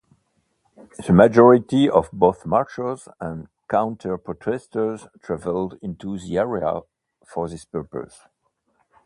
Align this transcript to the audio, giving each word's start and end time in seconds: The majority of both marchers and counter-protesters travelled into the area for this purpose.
The 1.05 1.13
majority 1.13 1.87
of 1.87 2.09
both 2.11 2.43
marchers 2.47 3.07
and 3.19 3.49
counter-protesters 3.69 5.05
travelled 5.21 5.77
into 5.83 6.17
the 6.17 6.39
area 6.39 6.81
for 7.23 7.47
this 7.47 7.65
purpose. 7.65 8.21